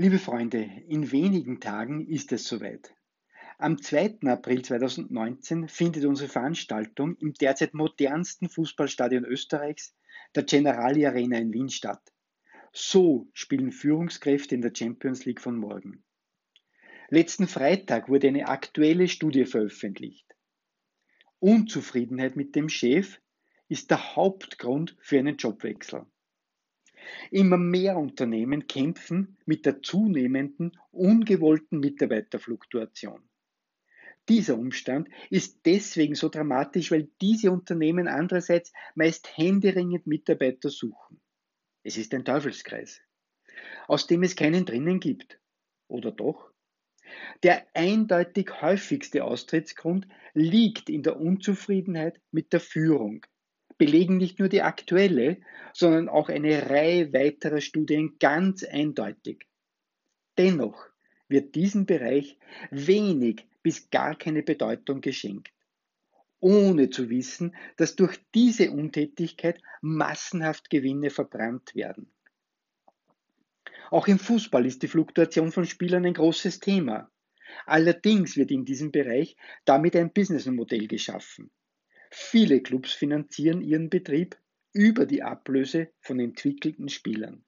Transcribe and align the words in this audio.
Liebe 0.00 0.20
Freunde, 0.20 0.62
in 0.86 1.10
wenigen 1.10 1.58
Tagen 1.58 2.06
ist 2.06 2.30
es 2.30 2.44
soweit. 2.44 2.94
Am 3.58 3.82
2. 3.82 4.18
April 4.28 4.62
2019 4.62 5.66
findet 5.66 6.04
unsere 6.04 6.28
Veranstaltung 6.28 7.16
im 7.16 7.34
derzeit 7.34 7.74
modernsten 7.74 8.48
Fußballstadion 8.48 9.24
Österreichs, 9.24 9.96
der 10.36 10.44
Generali 10.44 11.04
Arena 11.04 11.38
in 11.38 11.52
Wien 11.52 11.68
statt. 11.68 12.00
So 12.72 13.28
spielen 13.32 13.72
Führungskräfte 13.72 14.54
in 14.54 14.60
der 14.60 14.72
Champions 14.72 15.24
League 15.24 15.40
von 15.40 15.56
morgen. 15.56 16.04
Letzten 17.08 17.48
Freitag 17.48 18.08
wurde 18.08 18.28
eine 18.28 18.46
aktuelle 18.46 19.08
Studie 19.08 19.46
veröffentlicht. 19.46 20.32
Unzufriedenheit 21.40 22.36
mit 22.36 22.54
dem 22.54 22.68
Chef 22.68 23.20
ist 23.66 23.90
der 23.90 24.14
Hauptgrund 24.14 24.96
für 25.00 25.18
einen 25.18 25.38
Jobwechsel. 25.38 26.06
Immer 27.30 27.56
mehr 27.56 27.96
Unternehmen 27.96 28.66
kämpfen 28.66 29.36
mit 29.46 29.66
der 29.66 29.82
zunehmenden 29.82 30.78
ungewollten 30.90 31.80
Mitarbeiterfluktuation. 31.80 33.28
Dieser 34.28 34.58
Umstand 34.58 35.08
ist 35.30 35.60
deswegen 35.64 36.14
so 36.14 36.28
dramatisch, 36.28 36.90
weil 36.90 37.08
diese 37.20 37.50
Unternehmen 37.50 38.08
andererseits 38.08 38.72
meist 38.94 39.36
händeringend 39.38 40.06
Mitarbeiter 40.06 40.68
suchen. 40.68 41.20
Es 41.82 41.96
ist 41.96 42.12
ein 42.12 42.26
Teufelskreis, 42.26 43.00
aus 43.86 44.06
dem 44.06 44.22
es 44.22 44.36
keinen 44.36 44.66
drinnen 44.66 45.00
gibt. 45.00 45.40
Oder 45.88 46.12
doch? 46.12 46.50
Der 47.42 47.66
eindeutig 47.74 48.60
häufigste 48.60 49.24
Austrittsgrund 49.24 50.06
liegt 50.34 50.90
in 50.90 51.02
der 51.02 51.18
Unzufriedenheit 51.18 52.20
mit 52.30 52.52
der 52.52 52.60
Führung, 52.60 53.24
belegen 53.78 54.16
nicht 54.16 54.38
nur 54.38 54.48
die 54.48 54.62
aktuelle, 54.62 55.38
sondern 55.72 56.08
auch 56.08 56.28
eine 56.28 56.68
Reihe 56.68 57.12
weiterer 57.12 57.60
Studien 57.60 58.16
ganz 58.18 58.64
eindeutig. 58.64 59.46
Dennoch 60.36 60.86
wird 61.28 61.54
diesem 61.54 61.86
Bereich 61.86 62.38
wenig 62.70 63.46
bis 63.62 63.90
gar 63.90 64.16
keine 64.16 64.42
Bedeutung 64.42 65.00
geschenkt, 65.00 65.52
ohne 66.40 66.90
zu 66.90 67.10
wissen, 67.10 67.54
dass 67.76 67.96
durch 67.96 68.18
diese 68.34 68.70
Untätigkeit 68.70 69.60
massenhaft 69.80 70.70
Gewinne 70.70 71.10
verbrannt 71.10 71.74
werden. 71.74 72.10
Auch 73.90 74.06
im 74.06 74.18
Fußball 74.18 74.66
ist 74.66 74.82
die 74.82 74.88
Fluktuation 74.88 75.50
von 75.50 75.64
Spielern 75.64 76.04
ein 76.04 76.14
großes 76.14 76.60
Thema. 76.60 77.10
Allerdings 77.64 78.36
wird 78.36 78.50
in 78.50 78.64
diesem 78.64 78.92
Bereich 78.92 79.36
damit 79.64 79.96
ein 79.96 80.12
Businessmodell 80.12 80.86
geschaffen. 80.86 81.50
Viele 82.20 82.60
Clubs 82.60 82.92
finanzieren 82.92 83.62
ihren 83.62 83.88
Betrieb 83.88 84.36
über 84.74 85.06
die 85.06 85.22
Ablöse 85.22 85.92
von 86.00 86.18
entwickelten 86.18 86.88
Spielern. 86.88 87.44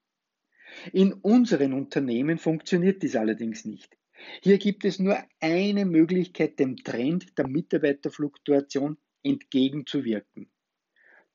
In 0.92 1.12
unseren 1.12 1.74
Unternehmen 1.74 2.38
funktioniert 2.38 3.02
dies 3.02 3.16
allerdings 3.16 3.64
nicht. 3.64 3.98
Hier 4.42 4.58
gibt 4.58 4.84
es 4.84 4.98
nur 4.98 5.18
eine 5.40 5.84
Möglichkeit, 5.84 6.58
dem 6.58 6.76
Trend 6.76 7.36
der 7.36 7.48
Mitarbeiterfluktuation 7.48 8.96
entgegenzuwirken. 9.22 10.50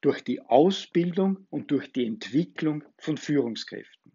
Durch 0.02 0.24
die 0.24 0.42
Ausbildung 0.42 1.46
und 1.50 1.70
durch 1.70 1.92
die 1.92 2.06
Entwicklung 2.06 2.84
von 2.98 3.18
Führungskräften. 3.18 4.14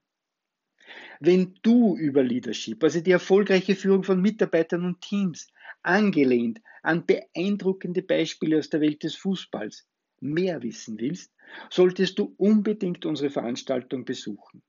Wenn 1.20 1.54
du 1.62 1.96
über 1.96 2.24
Leadership, 2.24 2.82
also 2.82 3.00
die 3.00 3.12
erfolgreiche 3.12 3.76
Führung 3.76 4.02
von 4.02 4.20
Mitarbeitern 4.20 4.84
und 4.86 5.02
Teams, 5.02 5.46
angelehnt 5.82 6.60
an 6.82 7.06
beeindruckende 7.06 8.02
Beispiele 8.02 8.58
aus 8.58 8.70
der 8.70 8.80
Welt 8.80 9.02
des 9.02 9.16
Fußballs, 9.16 9.86
mehr 10.20 10.62
wissen 10.62 11.00
willst, 11.00 11.32
solltest 11.70 12.18
du 12.18 12.34
unbedingt 12.36 13.06
unsere 13.06 13.30
Veranstaltung 13.30 14.04
besuchen. 14.04 14.62